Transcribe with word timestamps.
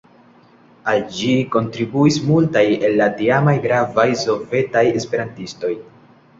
Al 0.93 1.03
ĝi 1.17 1.33
kontribuis 1.57 2.17
multaj 2.31 2.65
el 2.89 2.97
la 3.03 3.11
tiamaj 3.21 3.55
gravaj 3.69 4.09
sovetaj 4.25 4.87
esperantistoj. 4.99 5.75